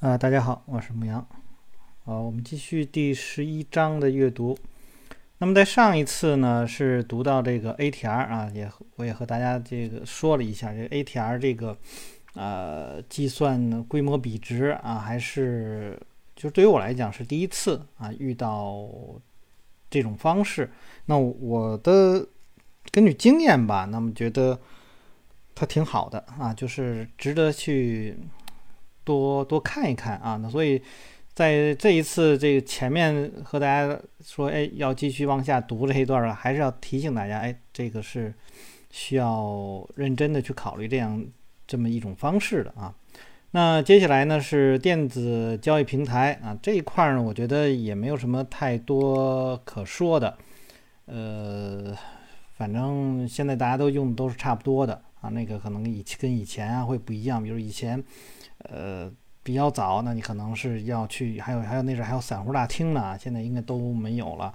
[0.00, 1.26] 啊，大家好，我是牧羊。
[2.04, 4.56] 好，我们继续第十一章的阅读。
[5.38, 11.76] 那么在上一次呢，是读到这个 ATR 啊，也我也和大家这个说了一下，这 ATR 这个
[12.34, 16.00] 呃计算规模比值啊，还是
[16.36, 18.88] 就对于我来讲是第一次啊遇到
[19.90, 20.70] 这种方式。
[21.06, 22.24] 那我的
[22.92, 24.60] 根据经验吧，那么觉得
[25.56, 28.16] 它挺好的啊，就是值得去
[29.08, 30.38] 多多看一看啊。
[30.42, 30.80] 那所以。
[31.38, 38.34] 在这一次这个前面和大家说，哎，要继续往下读这一段了，还是要提醒大家，哎，这个是
[38.90, 41.24] 需要认真的去考虑这样
[41.64, 42.92] 这么一种方式的啊。
[43.52, 50.36] 那接下来呢是电子交易平台啊这一块呢，我觉得也没有什么太多可说的，
[51.06, 51.96] 呃，
[52.56, 55.28] 反正现在大家都用的都是差不多的啊。
[55.28, 58.02] 那个可能以跟以前啊会不一样，比如以前，
[58.58, 59.12] 呃。
[59.40, 64.52] 比较早，那你可能是要去，还有还有那阵还有散户大厅呢，现在应该都没有了。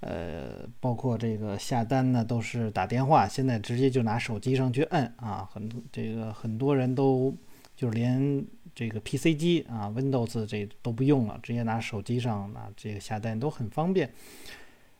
[0.00, 7.36] 呃，包括这个下单呢，都是打电话，现在直接就拿手机上去摁啊，很这个很多人都
[7.76, 8.42] 就是连
[8.74, 14.10] 这个 PC 机啊，Windows 这都不用了，直接拿手机上拿这个下单都很方便。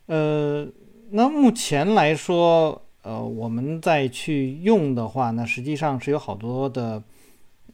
[0.05, 0.69] 呃，
[1.13, 7.03] 那目前来说，呃，我们再去用的话，那实际上是有好多的。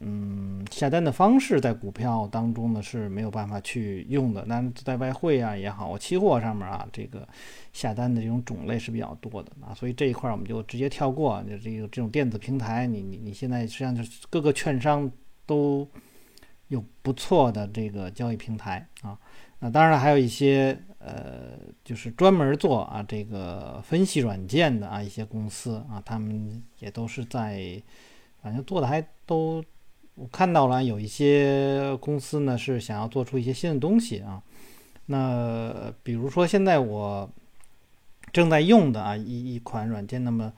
[0.00, 4.44] 嗯，下单的方式在股票当中呢是没有办法去用的。
[4.46, 7.26] 那在外汇啊也好，期货上面啊，这个
[7.72, 11.42] 下单的这种种类是比较多的啊，所以这一块我们就直接跳过。
[11.44, 15.10] 就这个这种电子平台，你你你现在实际上就是各个券商
[15.46, 15.88] 都
[16.68, 19.18] 有不错的这个交易平台啊。
[19.60, 27.82] 那当然，还有一些呃，就是专门做啊这个分析软件的啊一些公司啊，他们也都是在，
[28.42, 29.64] 反正做的还都。
[30.16, 34.42] 我看到了有一些公司呢是想要做出一些新的东西啊，
[35.06, 37.30] 那比如说现在我
[38.32, 40.50] 正在用的啊一一款软件，那么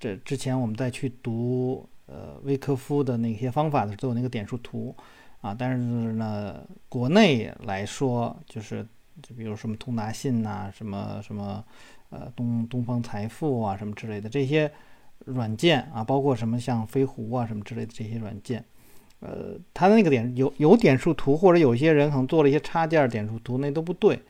[0.00, 4.92] 这之前我们再去读呃威科夫的那些方法的时候，那个点数图
[5.40, 5.76] 啊，但是
[6.14, 8.84] 呢国内来说就是
[9.22, 11.64] 就比如什么通达信呐，什么什么
[12.10, 14.68] 呃东东方财富啊什么之类的这些
[15.18, 18.64] 软件啊，包括什么像飞狐啊什么之类的这些软件。
[19.26, 24.20] 呃，它的那个点有有点数图，或者有些人可能做了一些插件点数图，那都不对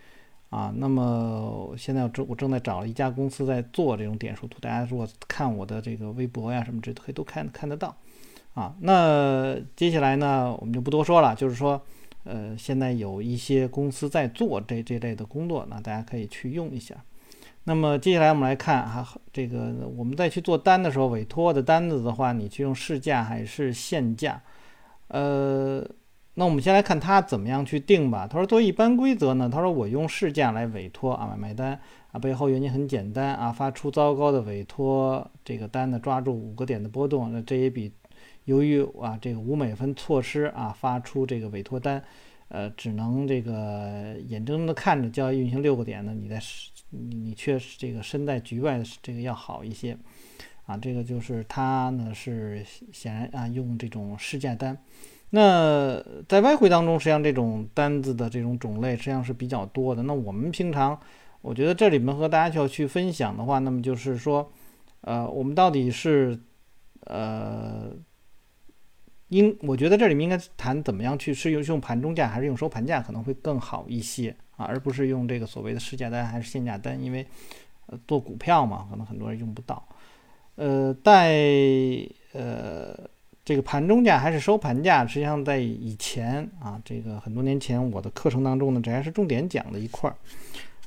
[0.51, 0.73] 啊。
[0.77, 7.97] 那么现在我正我正在找一家公司在做这种点数图，大家如果看我的这个微博呀什么这可以都看看得到
[8.55, 8.73] 啊。
[8.83, 11.83] 那接下来呢，我们就不多说了，就是说，
[12.23, 16.95] 呃，现在有一些公司在做这这类的工作，那大家可以去用一下。
[17.65, 24.41] 那么接下来我们来看啊，这个我们再去做单的时候，委托的单子的话，你去用市价还是现价？
[25.09, 25.87] 呃，
[26.35, 28.27] 那我们先来看他怎么样去定吧。
[28.27, 31.79] 他说，作为一般规则呢，他说我用市价来委托啊买卖单
[32.11, 37.93] 啊，背后原因很简单啊，发出糟糕的委托这个单呢，抓住五个点的波动，那这也比
[38.45, 42.03] 由于啊这个五美分措施啊发出这个委托单，
[42.49, 46.41] 呃，只能这个眼睁睁的看着交易运行六个点呢，你在
[46.91, 49.97] 你你却这个身在局外的这个要好一些。
[50.67, 54.77] 啊，这个就是它呢，是显然啊，用这种市价单。
[55.31, 60.03] 那在外汇当中，实际上这种单子的这种种类实际上是比较多的。
[60.05, 60.99] 那我们平常，
[61.43, 64.49] 我觉得这里面和大家就要去分享的话，那么就是说，
[65.01, 66.39] 呃，我们到底是
[67.01, 67.91] 呃，
[69.29, 77.27] 应我觉得这里面应该谈怎么样去是用用盘中价还是用收盘价可能会更好一些啊，而不是用这个所谓的市价单还是限价单，因为
[77.87, 79.85] 呃做股票嘛，可能很多人用不到。
[80.57, 81.37] 呃，在
[82.33, 82.99] 呃
[83.45, 90.17] 这个盘中价还是收盘价，实际上在以前啊，这个很多年前我的课程当中呢，这还是重点讲的一块儿。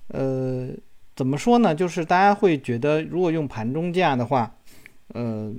[0.09, 0.69] 呃，
[1.15, 1.75] 怎么说呢？
[1.75, 4.55] 就是大家会觉得，如果用盘中价的话，
[5.09, 5.53] 呃。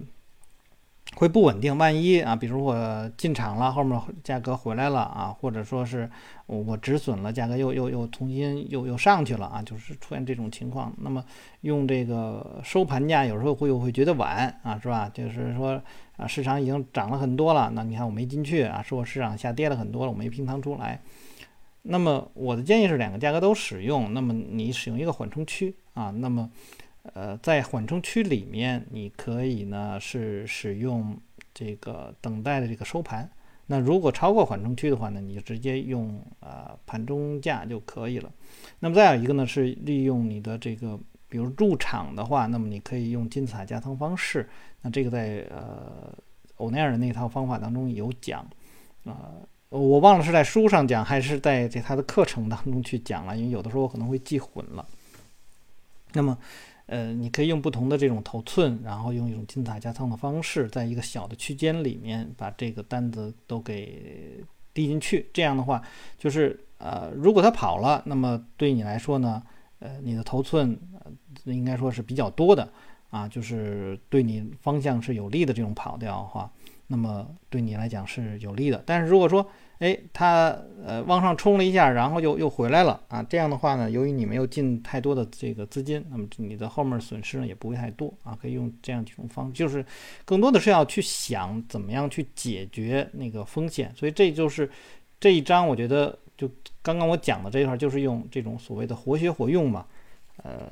[1.18, 6.08] 会不稳定，万一啊，比如我进场了，后面价格回来了啊，或者说是
[6.46, 10.94] 我止损了，价格又又又重新又又上去了啊，就是出现这种情况。
[10.98, 11.24] 那么
[11.62, 15.10] 用这个收盘价，有时候会会觉得晚啊，是吧？
[15.12, 15.82] 就是说
[16.16, 21.00] 啊，市场已经涨了很多了，那你看我没进去啊，说市场下跌了很多了，我没平仓出来。
[21.82, 26.48] 那么我的建议是两个价格都使用，那么你使用一个缓冲区啊，那么。
[27.14, 31.16] 呃，在缓冲区里面，你可以呢是使用
[31.52, 33.30] 这个等待的这个收盘。
[33.66, 38.32] 那如果超过缓冲区的话呢，你就直接用呃盘中价就可以了。
[38.80, 44.48] 那么再有一个呢是利用你的这个，比如入场的话，那么你可以用金字塔加仓方式。
[44.80, 46.12] 那这个在呃
[46.56, 48.48] 欧奈尔的那套方法当中有讲，
[49.04, 49.14] 呃，
[49.68, 54.86] 我忘了是在书上讲还是在这他的课程当中去讲了，因为有的时候我可能会记混了。
[56.14, 56.38] 那么，
[56.88, 64.42] 呃，你可以用不同的这种头寸，然后用一种金字塔加仓的方式，在一个小的区间里面把这个单子都给
[64.72, 65.28] 递进去。
[65.32, 65.82] 这样的话，
[66.18, 69.42] 就是呃，如果它跑了，那么对你来说呢，
[69.80, 70.78] 呃，你的头寸
[71.44, 72.66] 应该说是比较多的
[73.10, 76.50] 啊，就是对你方向是有利的这种跑掉的话。
[76.86, 79.46] 那么对你来讲是有利的，但是如果说，
[79.78, 89.84] 哎，它呃往上冲了一下，然后又又回来了啊，这样的话呢，由于你没有进太多的这个资金，那么你的后面损失呢也不会太多啊，可以用这样几种方，就是
[90.24, 94.70] 更多的是要去想怎么样去解决那个风险，所以这就是
[95.20, 96.50] 这一章我觉得就
[96.82, 99.86] 刚刚我讲的这一块，就是用这种所谓的活学活用嘛，
[100.42, 100.70] 呃。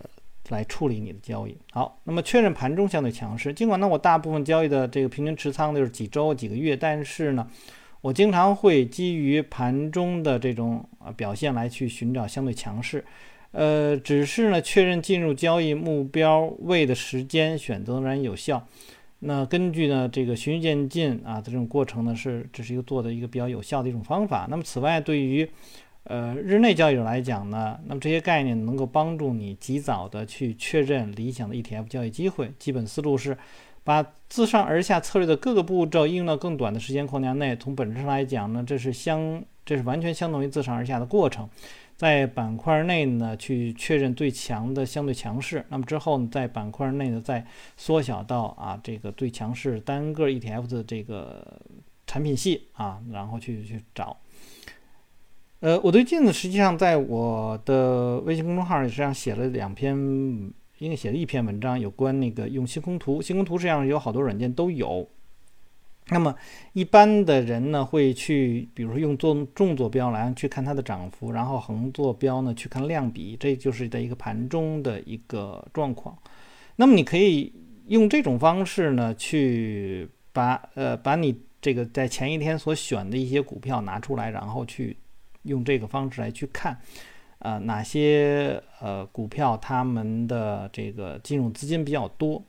[0.51, 1.59] 来处理你的交易。
[1.73, 3.53] 好，那么确认盘中相对强势。
[3.53, 7.45] 尽管呢，我大部分交易的这个平均持仓就是几周、几个月，但是呢，
[8.07, 13.05] 我经常会基于盘中的这种表现来去寻找相对强势。
[13.51, 18.65] 呃，只是呢，确认进入交易目标位的时间选择仍然有效。
[19.19, 24.47] 那根据呢这个循序渐进啊的这种过程呢，是这是一个做的一个比较有效的一种方法。
[24.49, 25.49] 那么此外，对于
[26.05, 32.53] 呃，日内交易者来讲呢，那么这些概念能够帮助你及早的去确认理想的 ETF 交易机会。
[32.57, 33.37] 基本思路是，
[33.87, 37.55] 把自上而下策略的各个步骤应用到更短的时间框架内。
[37.55, 41.49] 从本质上来讲呢，这是相，这是完全相当于自上而下的过程。
[41.95, 45.65] 在板块内呢，去确认最强的相对强势。
[45.69, 47.47] 那么之后呢，在板块内呢，再
[47.77, 51.63] 缩小到啊这个最强势单个 ETF 的这个
[52.09, 54.17] 产品系啊，然后去去找。
[55.61, 59.97] 呃，我对镜子实际上在我的微信公众号里实际上写了两篇，
[60.79, 63.23] 应该写了一篇文章，有关那个用星空图。
[63.23, 65.09] 星空图实际上有好多软件都有。
[66.09, 66.35] 那么
[66.73, 76.17] 一般的人呢，会去，比如说用纵纵坐标来去看它的涨幅，然后横坐标呢去看量比，这就是在一个盘中的一个状况。
[76.77, 77.53] 那么你可以
[77.89, 84.97] 用这种方式呢，去把呃把你这个在前一天所选的一些股票拿出来，然后去。
[85.47, 86.77] 用这个方式来去看，
[87.47, 92.43] 呃，哪些呃股票他们的这个金融资金比较多，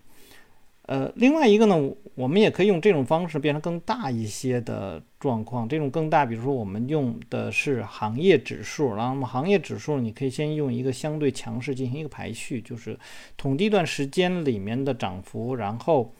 [0.87, 1.75] 呃，另外一个呢，
[2.15, 5.69] 我们也可以用这种方式变成更大一些的状况。
[5.69, 12.97] 这种更大，比如说我们用的是行业指数，然后行业指数你可以先用一个相对强势进行一个排序，就是
[13.37, 16.11] 统计一段时间里面的涨幅，然后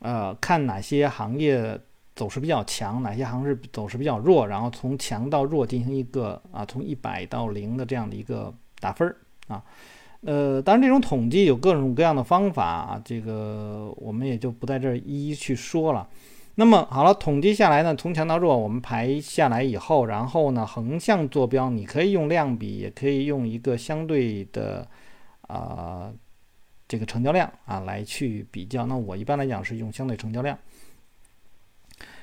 [0.00, 1.80] 呃看哪些行业。
[2.18, 4.44] 走势比较强，哪些行是走势比较弱？
[4.44, 9.16] 然后从强到弱进行一个啊，从一百到零的这样的一个打分儿
[9.46, 9.62] 啊。
[10.22, 16.08] 呃，当然这种统计有各种各样的方法，这个我们也就不在这儿一一去说了。
[16.56, 24.84] 那么好了，统计下来呢，从强到弱我们排下来以后，然后呢横向坐标，你可以用量比，也可以用一个相对的
[25.42, 26.12] 啊
[26.88, 28.84] 这个成交量啊来去比较。
[28.86, 30.58] 那我一般来讲是用相对成交量。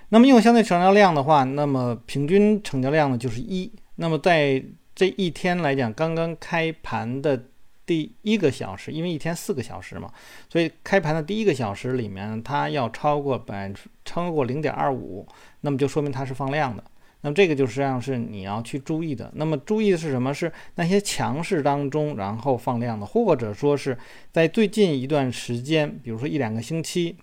[0.09, 3.71] 那么用相对成交量的话，那么平均成交量呢就是一。
[3.95, 4.63] 那么在
[4.93, 7.45] 这一天来讲，刚刚开盘的
[7.85, 10.11] 第一个小时，因为一天四个小时嘛，
[10.47, 13.73] 所以开盘的第一个小时里面，它要超过百
[14.05, 15.27] 超过零点二五，
[15.61, 16.83] 那么就说明它是放量的。
[17.21, 19.31] 那么这个就实际上是你要去注意的。
[19.33, 20.31] 那么注意的是什么？
[20.31, 23.97] 是那些强势当中然后放量的，或者说是
[24.31, 27.17] 在最近一段时间，比如说一两个星期。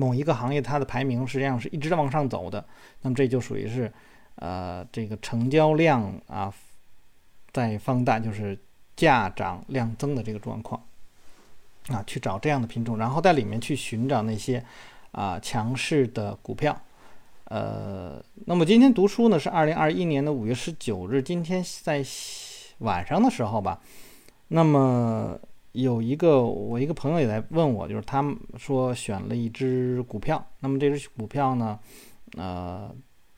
[0.00, 2.64] 某一个行业它的排名实际上是一直在往上走的，
[3.02, 3.92] 那么这就属于是，
[4.36, 6.54] 呃，这个成交量啊
[7.52, 8.56] 在放大，就是
[8.94, 10.80] 价涨量增的这个状况，
[11.88, 14.64] 啊，去找这样的品种，然后在里面去寻找那些
[15.10, 16.80] 啊强势的股票，
[17.46, 22.04] 呃，那么今天读书呢是二零二一年的五月十九日，今天在
[22.78, 23.80] 晚上的时候吧，
[24.46, 25.36] 那么。
[25.82, 31.78] 有一个我一个朋友也在问我，就是他们说选了一只股票，那么这只股票呢，
[32.36, 32.92] 呃，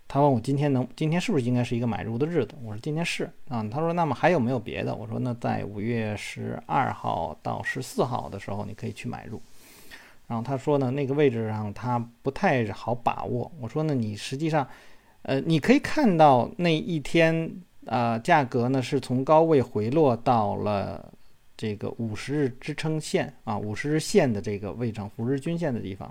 [0.09, 2.55] 他问我今天能今天是不是应该是一个买入的日子？
[2.65, 3.63] 我说今天是啊。
[3.71, 4.95] 他说那么还有没有别的？
[4.95, 9.39] 我说那在五月十二号到十四号的时候你可以去买入。
[10.27, 13.53] 然后他说呢那个位置上他不太好把握。
[13.61, 14.67] 我说呢你实际上，
[15.23, 17.53] 呃，你可以看到那一天
[17.85, 21.13] 啊价格呢是从高位回落到了。
[21.61, 26.11] 这个五十日支撑线啊，五十日线的这个位置，五日均线的地方，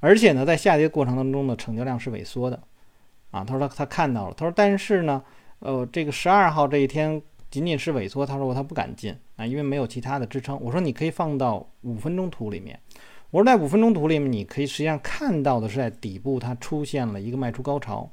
[0.00, 2.58] 而且呢，在下跌过程当中呢，成交量是萎缩的，
[3.30, 5.22] 啊，他说他他看到了，他说但是呢，
[5.58, 10.58] 呃，这个十二号这一天仅仅是萎缩，他说他不敢进啊，因为没有其他的支撑。
[10.58, 12.80] 我说你可以放到五分钟图里面，
[13.28, 18.10] 我说在五分钟图里面，你可以实际上看到的是在底部它出现了一个卖出高潮，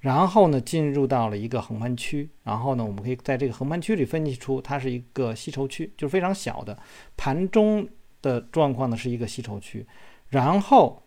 [0.00, 6.76] 然后呢进入到了一个横盘区，然后呢我们可以在这个横盘区里分析出它是一个吸筹区，就是非常小的
[7.16, 7.88] 盘中
[8.20, 9.86] 的状况呢是一个吸筹区，
[10.28, 11.02] 然后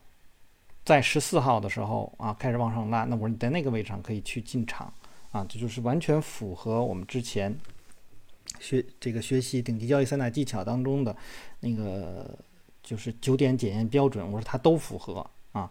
[0.84, 4.93] 在十四号的时候啊开始往上拉，那我说你在那个位置上可以去进场
[5.31, 7.53] 啊，这就是完全符合我们之前
[8.60, 11.15] 学这个学习顶级交易三大技巧当中的
[11.60, 12.38] 那个
[12.81, 15.69] 就是九点检验标准，我说它都符合啊。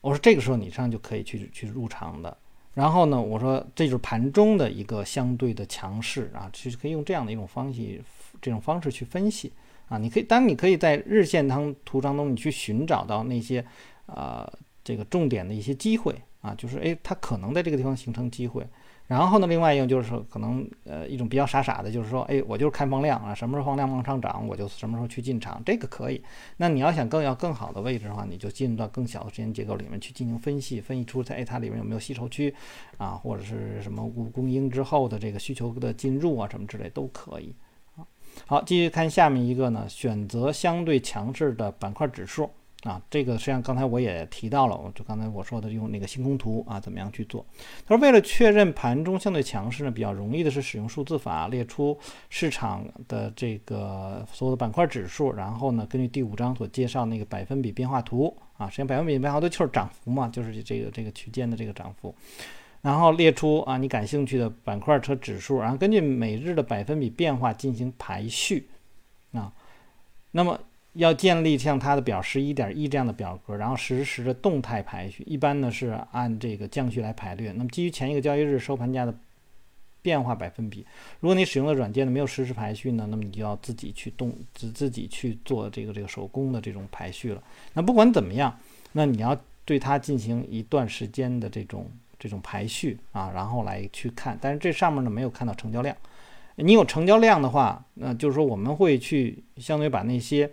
[0.00, 2.36] 我说这个时候你上就可以去去入场的，
[2.74, 8.00] 然后呢，我说这就是盘中的一个相对的强势啊，其实可以用这样的一种方式，
[8.40, 9.52] 这种方式去分析
[9.88, 9.98] 啊。
[9.98, 13.64] 你可以，当你可以在日线当图当中，你去寻找到那些
[14.06, 14.48] 呃
[14.84, 18.66] 这个重点的一些机会啊，就是诶，它可能在这个地方形成机会。
[19.08, 26.22] 然后呢，另外一种就是说，可能呃一种比较傻傻的，就是说，哎，我就是看放量啊，什么时候放量往上涨，我就什么时候去进场，这个可以。
[26.58, 32.54] 那你要想更要更好的位置的话，你就进入到更小的时间结构里面去进行分析，分析出在哎它里面有没有吸筹区
[32.98, 37.54] 啊，或者是什么五公鹰之后的这个需求的进入啊，什么之类都可以。
[38.46, 42.50] 好，继续看下面一个呢，选择相对强势的板块指数。
[42.84, 47.44] 啊，这个实际上刚才我也提到了，我就刚才我说的用那个星空图啊，怎么样去做？
[47.84, 62.14] 他说，为了确认盘中相对强势呢，比较容易的是使用数字法列出市场的这个所有的板块指数，然后呢，根据第五章所介绍那个百分比变化图啊，实际上百分比变化图就是涨幅嘛，就是这个这个区间的这个涨幅，
[62.80, 68.68] 然后列出啊你感兴趣的板块和指数，然后根据每日的百分比变化进行排序
[69.32, 69.52] 啊，
[70.30, 70.56] 那么。
[70.98, 77.52] 要建立像它的表十一点一这样的表格，然后实时的动态排序，一般呢是按这个降序来排列。
[77.52, 79.14] 那么基于前一个交易日收盘价的
[80.02, 80.84] 变化百分比，
[81.20, 87.40] 如果你使用的软件呢没有实时排序呢，那么你就要自己去动自自己去做这个这个手工的这种排序了。
[87.74, 88.58] 那不管怎么样，
[88.90, 91.88] 那你要对它进行一段时间的这种
[92.18, 94.36] 这种排序啊，然后来去看。
[94.40, 95.96] 但是这上面呢没有看到成交量，
[96.56, 100.50] 你有成交量的话，那就是说我们会去相当于把那些。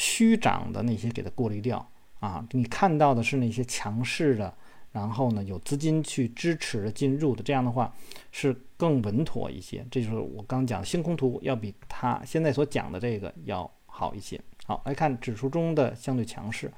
[0.00, 1.84] 虚涨的那些给它过滤掉
[2.20, 4.54] 啊，你看到的是那些强势的，
[4.92, 7.92] 然后呢有资金去支持的进入的，这样的话
[8.30, 9.84] 是更稳妥一些。
[9.90, 14.40] 这就是我刚讲的星空图要比它现在所讲的这个要好一些。
[14.66, 16.70] 好，来看指数中的相对强势。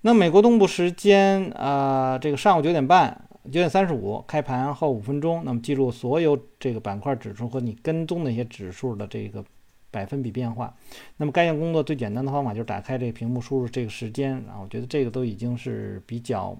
[0.00, 9.44] 那美国东部时间啊，这个上午九点半，九点三十五开盘后五分钟，那么记录所有这个板块指数和你跟踪那些指数的这个。
[9.90, 10.74] 百分比变化，
[11.16, 16.56] 那么该项工作最简单的方法就是打开这个屏幕，输入这个时间，然后我觉得这个都已经是比较，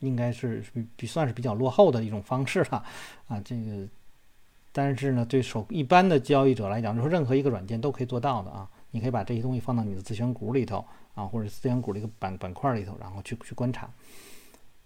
[0.00, 0.62] 应该是
[0.96, 2.84] 比算是比较落后的一种方式了
[3.26, 3.40] 啊。
[3.40, 3.88] 这个，
[4.70, 8.68] 但是呢，对手一般的交易者来讲，就是任何一个软件都可以做到的啊。
[8.90, 13.90] 你可以把这些东西放到你的自选股里头啊，或者自选股的一个板板块里头，然后去去观察。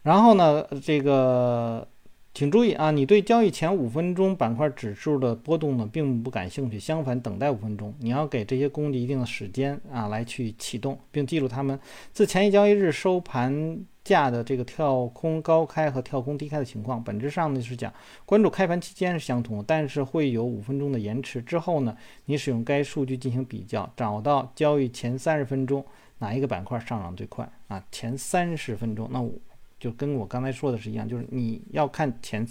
[0.02, 1.88] 然后呢，这个。
[2.36, 6.78] 请注意啊，你对交易前五分钟板块指数的波动呢，并不感兴趣。
[6.78, 11.80] 相反，等待五分钟，你要给这些工具一定的时间啊，来去启动，并记录它们
[12.12, 17.02] 自前一交易日收盘价的这个跳空高开和跳空低开的情况。
[17.02, 17.90] 本质上呢，是讲
[18.26, 21.40] 关注开盘期间是相同，但是会有五分钟的延迟。
[21.40, 25.82] 之后呢，你使用该数据进行比较，找到交易前三十分钟
[26.18, 27.82] 哪一个板块上涨最快啊？
[27.90, 29.32] 前三十分钟，那我。
[29.78, 32.46] 就跟我刚才说的是一样，就是你要看前，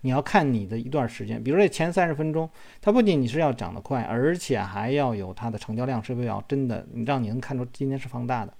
[0.00, 2.48] 你要看你的一段时间，比如说前三十分钟，
[2.80, 8.52] 它不仅你是要涨得快，而且还要有它的成交量是不是要真的，让你能看出今天是放大的，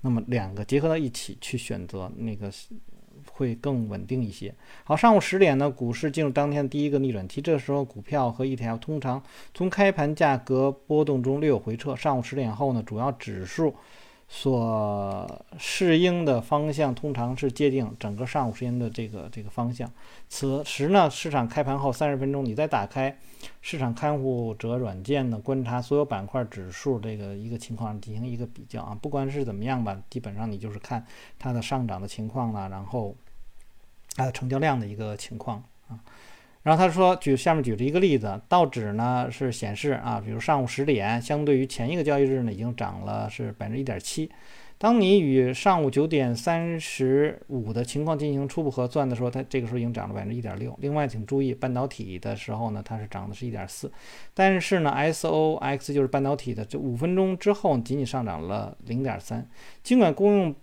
[0.00, 2.50] 那么两个结合到一起去选择那个
[3.30, 4.54] 会更稳定一些。
[4.84, 11.94] 好，上午十点呢，股市进入当天的第一个逆转期，这时候股票和 ETF 通常从开盘价格波动中略有回撤。
[11.94, 13.74] 上午十点后呢，主要指数。
[14.32, 19.90] 所适应的方向通常是界定整个上午时间的这个这个方向。
[20.28, 23.18] 此时呢，市场开盘后三十分钟，你再打开
[23.60, 28.96] 市场看护者软件呢，观察所有板块指数这个一个情况进行一个比较啊。
[29.02, 31.04] 不管是怎么样吧，基本上你就是看
[31.36, 33.16] 它的上涨的情况了，然后
[34.14, 35.98] 它的成交量的一个情况啊。
[36.62, 44.30] 然后他说，举下面举了一个例子，道指呢是显示啊，比如上午十点，相对于前一个交易日呢，已经涨了是百分之一点七。
[44.76, 50.74] 当你与上午九点三十五的情况进行初步核算的时候，它这个时候已经涨了百分之一点六。
[50.80, 53.92] 另外，请注意半导体的时候呢，它是涨的是一点四，
[54.32, 59.46] 但是呢，SOX 就是半导体的，这五分钟之后仅仅上涨了零点三。
[59.82, 60.54] 尽管公用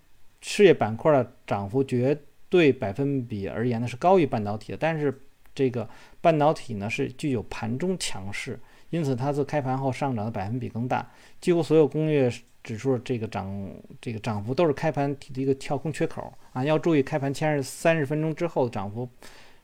[0.42, 5.22] 事业板块的涨幅绝对百分比而言呢是高于半导体的，但是
[5.58, 5.90] 这个
[6.22, 8.60] 半导体呢是具有盘中强势，
[8.92, 11.10] 因此它自开盘后上涨的百分比更大。
[11.42, 12.32] 几乎所有工业
[12.64, 13.68] 指数这个涨
[14.00, 19.10] 这个涨幅都是开盘的一个跳空缺口啊，要注意开盘前三十分钟之后的涨幅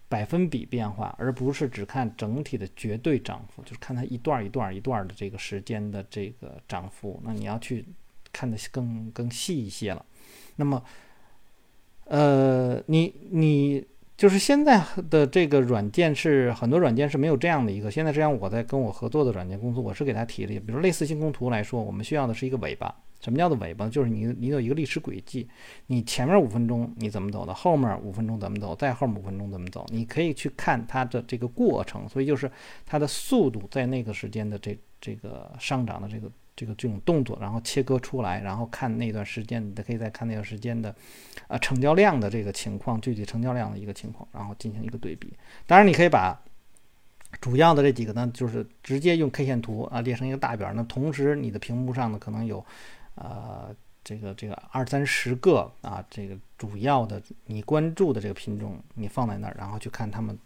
[0.09, 7.21] 百分比变化，而不是只看整体的绝对涨幅，就是看它一段一段一段的这个时间的这个涨幅。
[7.23, 7.85] 那你要去
[8.31, 10.03] 看的更更细一些了。
[10.55, 10.83] 那么，
[12.05, 13.85] 呃，你你。
[14.23, 17.91] 就是现在的这个软件是很多软件是没有这样的一个。
[17.91, 22.95] 现在这样，我在跟我合作的软件公司，我是给他提了，比如类似星空图来说，我们需要的是一个尾巴。
[23.19, 23.85] 什么叫做尾巴？
[23.89, 25.45] 就是你你有一个历史轨迹，
[25.87, 32.07] 你前面五分钟你怎么走的，后面五分钟怎么走，再后面五分钟怎么走，你可以去看它的这个过程。
[32.07, 32.49] 所以就是
[32.85, 36.31] 它的速度在那个时间的这这个上涨的这个。
[36.55, 40.93] 这个这种动作，然后切割出来，然后看那段时间，你可以再看那段时间的，
[41.47, 45.33] 啊，成交量的这个情况，具体成交量的一个情况，然后进行一个对比。
[45.65, 46.39] 当然，你可以把
[47.41, 50.71] 主要的这几个呢，就是直接用 K 线图啊列成一个大表。
[50.73, 52.63] 那同时，你的屏幕上呢，可能有，
[53.15, 60.37] 呃，这个这个二三十个啊，这个主要的你关注的这个品种，你放在那儿，然后去看他们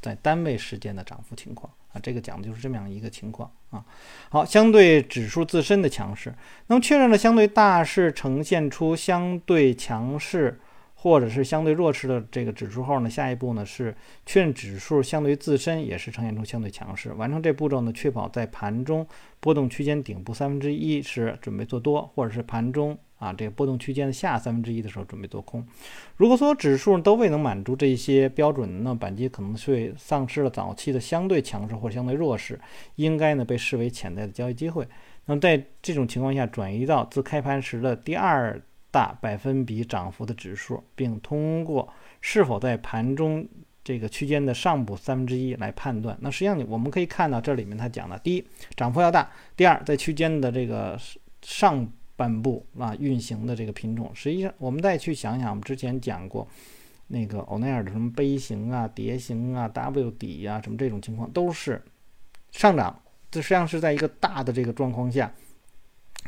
[0.00, 2.00] 在单位时间的涨幅情况啊。
[2.02, 3.84] 这个讲的就是这么样一个情况啊。
[4.30, 6.34] 好，相对指数自身的强势，
[6.66, 10.60] 那么确认了相对大势呈现出相对强势
[10.94, 17.12] 或者是相对弱势的这个指数后呢，下一步呢是确认指数相对于自身也是呈现出相对强势。
[17.12, 19.06] 完成这步骤呢，确保在盘中
[19.40, 22.98] 波动区间顶部三分之一时准备做多，或者是盘中。
[23.18, 25.66] 啊，这个波动区间的下三分之一的时候准备做空。
[26.16, 32.60] 如果所有指数都未能满足这些标准，那板机可能会丧失了早期的相对强势或者相对弱势，
[32.96, 34.86] 应该呢被视为潜在的交易机会。
[35.24, 41.88] 那么在这种情况下，转移到自开盘时的第二大百分比涨幅的指数，并通过
[42.20, 43.48] 是否在盘中
[43.82, 46.14] 这个区间的上部三分之一来判断。
[46.20, 48.46] 那实际上我们可以看到这里面它讲的，第一，
[48.76, 51.00] 涨幅要大；第二，在区间的这个
[51.40, 51.90] 上。
[52.16, 56.48] 半部啊运行的这个品种，实际上我们再去想想，我们之前讲过
[57.08, 61.80] 那个欧奈尔的什么杯形啊、碟形啊、W 底啊，什么这种情况都是
[62.50, 62.98] 上涨，
[63.30, 65.30] 这实际上是在一个大的这个状况下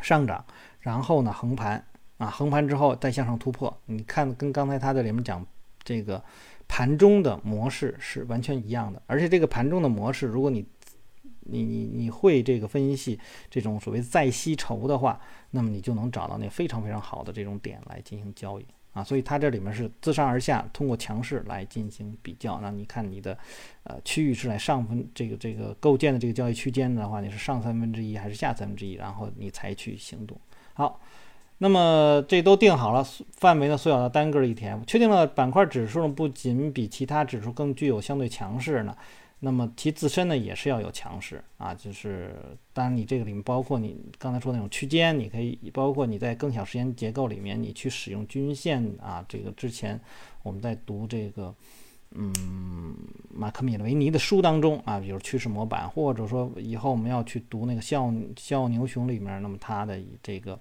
[0.02, 0.44] 上涨，
[0.80, 1.82] 然后呢横盘
[2.18, 3.74] 啊，横盘之后再向上突破。
[3.86, 5.44] 你看，跟刚才他在里面讲
[5.82, 6.22] 这个
[6.68, 10.64] 盘中的模式是完全一样的，而且这个盘中的模式，如果你
[11.48, 13.18] 你你你会这个分析
[13.50, 19.02] 这种所谓再吸筹的话，那么你就能找到那非常非常好的这种点来进行交易啊。
[19.02, 22.60] 所以它这里面是自上而下通过强势来进行比较。
[22.60, 23.36] 那你看你的
[23.84, 30.38] 呃区域是在上分这个这个构建的这个交易区间的话，你是上三分之一还是下三分之一，然后你才去行动。
[30.74, 31.00] 好，
[31.58, 38.96] 那么这都定好了，范围呢缩小到单个 ETF，确定了板块指数呢不仅比其他指数更具有相对强势呢。
[39.40, 42.34] 那么其自身呢也是要有强势啊，就是
[42.72, 50.00] 当然你这个里面包括你刚才说那种区间，你可以包括你在更小时间结构里面你去使用均线啊，这个之前
[50.42, 51.54] 我们在读这个
[52.12, 52.96] 嗯
[53.30, 60.58] 马克米勒维尼的书当中啊，比如趋势模板，或者说以后我们要去读那个笑笑牛熊里面，那么它的这个。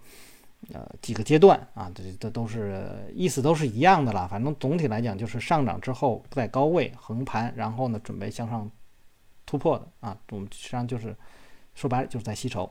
[0.74, 4.28] 呃，几个阶段啊，这这都是意思都是一样的了。
[4.28, 8.70] 反正总体来讲，就是上涨之后在高位横盘，然后呢准备向上
[9.46, 10.18] 突破的啊。
[10.30, 11.16] 我们实际上就是
[11.74, 12.70] 说白了就是在吸筹。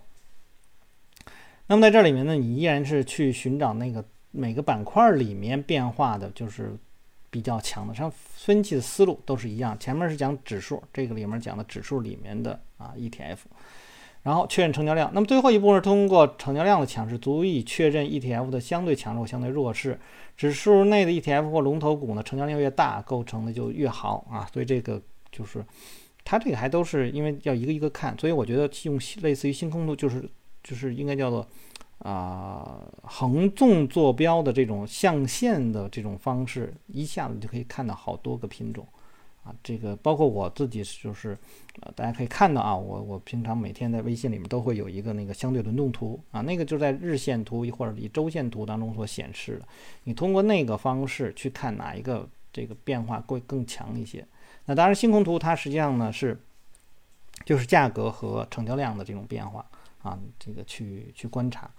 [1.68, 6.76] 那么在这里面呢，你依然是去寻找那个每个板块里面变化的，就是
[7.30, 7.94] 比较强的。
[7.94, 13.38] 像分析的思路都是一样，前面是讲指数，这个里面讲的指数里面的啊 ETF。
[14.26, 19.96] 然后确认成交量，那么最后一步是通过成交量的强势，足以确认 ETF 的相对强弱、相对弱势。
[20.36, 24.44] 指数内的 ETF 或龙头股呢，成交量越大，构成的就越好啊。
[24.52, 25.64] 所以这个就是，
[26.24, 30.28] 它这个还都是因为要一个一个看，所以我觉得用类似于星空图，就是
[30.64, 31.46] 就是应该叫做
[32.00, 38.84] 啊横纵坐标的这种象限的这种方式，一下子就可以看到好多个品种。
[39.46, 41.38] 啊，这个包括我自己就是，
[41.80, 49.68] 呃，大家可以看到啊，我我平常每天在微信里面都会有一个那个相对轮动图啊，那个就在日线图或者以周线图当中所显示的。
[50.02, 54.26] 你通过那个方式去看哪一个这个变化会更强一些。
[54.64, 56.36] 那当然，星空图它实际上呢是，
[57.44, 59.64] 就是价格和成交量的这种变化
[60.02, 61.70] 啊，这个去去观察。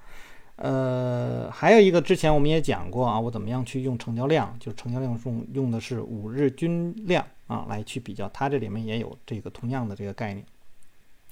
[0.57, 7.25] 呃，还有一个之前我们也讲过啊，我怎么样去用成交量，就是成交量用用的是五日均量。
[7.47, 10.45] 啊，来去比较，它这里面也有这个同样的这个概念。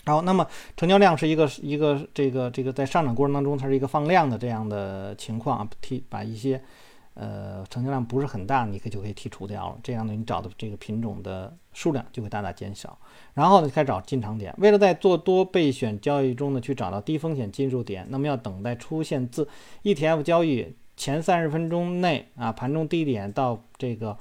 [0.06, 6.64] 好，那么成交量是一个一个这个这个在上涨过程当中，它是一个放量的这样的情况啊，提把一些
[7.16, 9.78] 呃，成交量不是很大，你可就可以剔除掉了。
[9.82, 12.98] 这样呢，你找的这个品种的数量就会大大减少。
[13.34, 14.54] 然后呢，开始找进场点。
[14.58, 19.48] 为了在做多备选交易中呢，去找到低风险进入点，那么要等待出现自
[19.84, 24.18] ETF 交易前三十分钟内啊，盘中低点到这个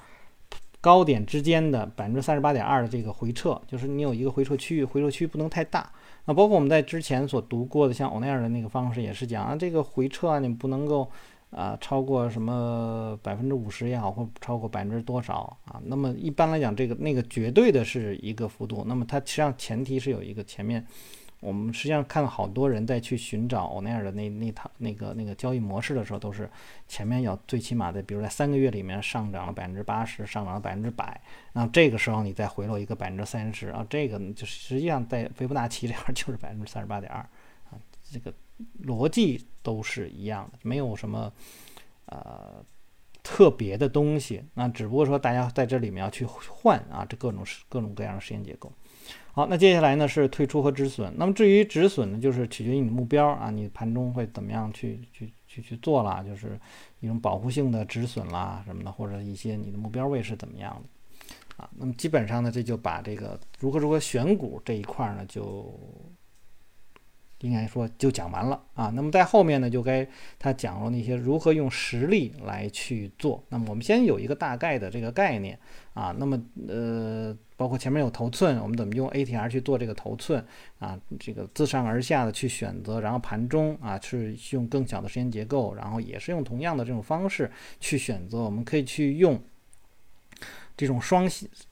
[0.80, 5.90] 高点之间的百分之三十八点二的这个回撤，就是你有一个回撤区域，回撤区不能太大。
[6.26, 11.10] 那包括我们在之前所读过的，像欧奈尔的那个方式也是讲啊，这个回撤啊，你不能够。
[11.54, 15.80] 啊，超过什么百分之五十也好，或超过百分之多少啊？
[15.84, 18.84] 那么一般来讲，这个那个绝对的是一个幅度。
[18.88, 20.84] 那么它实际上前提是有一个前面，
[21.38, 26.50] 我们实际上看到好多人在去寻找欧奈尔的那那套那个那个交易模式的时候，都是
[26.88, 31.20] 前面要最起码的，比如在三个月里面上涨了百分之八十，上涨了百分之百，
[31.52, 37.78] 那这个时候你再回落一个百分之三十啊，这个就实际上在斐波那契这块就是百分之三十八点二啊，
[38.10, 38.34] 这个。
[38.84, 41.32] 逻辑都是一样的，没有什么
[42.06, 42.64] 呃
[43.22, 44.42] 特别的东西。
[44.54, 48.72] 那只不过说大家在这里面要去换啊，这各种各种各样的时间结构。
[49.32, 51.12] 好，那接下来呢是退出和止损。
[51.16, 56.58] 那么至于止损呢，就是取决于你的目标啊，你盘中会怎么样去去去去做啦，就是
[57.00, 61.68] 一种保护性的止损啦什么的，或者一些你的目标位是怎么样的啊。
[61.74, 65.68] 那么基本上呢，这就把这个如何如何选股这一块呢就。
[67.44, 70.06] 应该说就讲完了啊，那么在后面呢，就该
[70.38, 73.44] 他讲了那些如何用实力来去做。
[73.50, 75.58] 那么我们先有一个大概的这个概念
[75.92, 80.42] 啊，那么呃，包括前面有头寸，我们怎么用 ATR 去做这个头寸
[80.78, 80.98] 啊？
[81.20, 88.38] 这个自上而下的去选择，然后盘中啊是用更小的时间结构，然后也是用同样的这种方式去选择。
[88.38, 89.38] 我们可以去用
[90.78, 91.28] 这种双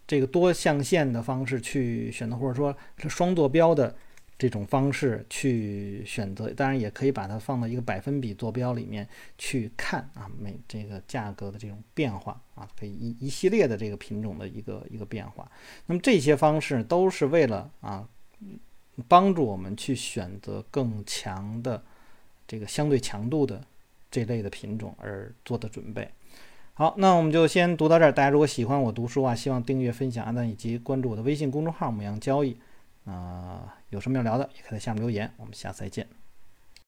[0.07, 2.77] 这个多象限的方式去选择，或者说
[3.09, 3.95] 双坐标的。
[4.43, 15.49] 这种方式去选择，当然也可以把它放到一个百分比坐标里面去看啊，每这个价格的这种变化啊，可以一一系列的这个品种的一个一个变化。
[15.87, 18.05] 那么这些方式都是为了啊，
[19.07, 21.81] 帮助我们去选择更强的
[22.45, 23.65] 这个相对强度的
[24.11, 26.11] 这类的品种而做的准备。
[26.75, 28.11] 好，那我们就先读到这儿。
[28.11, 32.57] 大家如果喜欢我读书啊，希望订阅、分享、按赞以及关注我的微信公众号“牧羊交易”。
[33.05, 35.33] 啊，有什么要聊的，也可以在下面留言。
[35.37, 36.07] 我们下次再见。